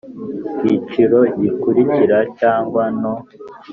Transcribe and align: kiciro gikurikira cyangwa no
kiciro 0.65 1.19
gikurikira 1.39 2.17
cyangwa 2.39 2.83
no 3.01 3.13